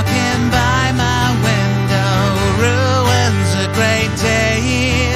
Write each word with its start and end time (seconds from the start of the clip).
walking 0.00 0.50
by 0.50 0.92
my 0.96 1.26
window 1.44 2.16
ruins 2.64 3.50
a 3.64 3.68
great 3.76 4.12
day. 4.18 5.12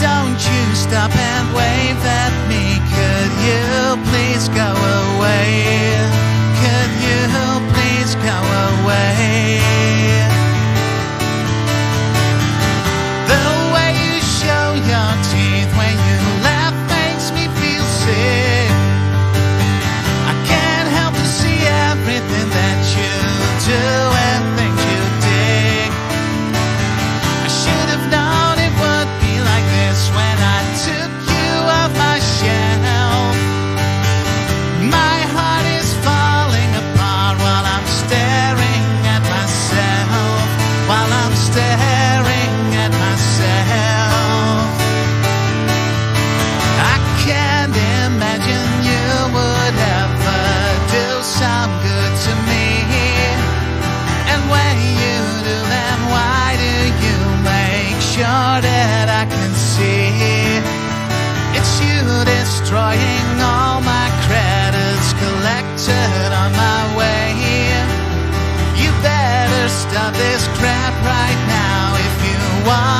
Don't 0.00 0.40
you 0.50 0.74
stop 0.74 1.14
and 1.16 1.46
wave 1.54 2.04
at 2.04 2.48
me. 2.48 2.61
staring 41.42 42.58
at 42.84 42.92
myself. 43.04 44.70
I 46.94 46.96
can't 47.26 47.76
imagine 48.06 48.68
you 48.86 49.06
would 49.34 49.76
ever 49.98 50.42
do 50.96 51.08
some 51.40 51.70
good 51.82 52.12
to 52.26 52.32
me. 52.46 52.70
And 54.30 54.40
when 54.54 54.76
you 55.02 55.18
do, 55.48 55.56
then 55.74 55.98
why 56.14 56.54
do 56.62 56.74
you 57.06 57.18
make 57.42 57.98
sure 58.14 58.54
that 58.68 59.06
I 59.10 59.24
can 59.26 59.52
see? 59.54 60.62
It's 61.58 61.74
you 61.82 62.02
destroying 62.38 63.30
all 63.42 63.82
my 63.82 64.08
credits 64.26 65.08
collected 65.18 66.28
on 66.42 66.50
my 66.54 66.80
way. 66.98 67.34
You 68.78 68.90
better 69.02 69.68
stop 69.68 70.14
this 70.14 70.46
crap 70.58 70.71
right 71.04 71.40
now. 71.48 71.96
If 71.96 72.14
you 72.28 72.38
wanna 72.66 72.91